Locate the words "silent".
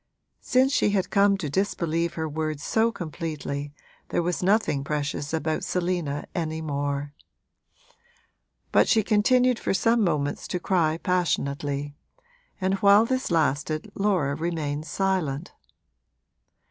14.87-15.51